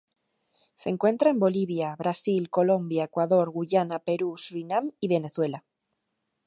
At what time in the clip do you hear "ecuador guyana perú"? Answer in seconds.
3.03-4.35